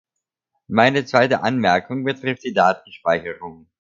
[0.67, 3.67] Meine zweite Anmerkung betrifft die Datenspeicherung.